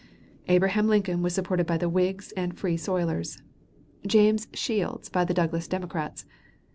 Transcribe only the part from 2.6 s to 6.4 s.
soilers; James Shields by the Douglas Democrats.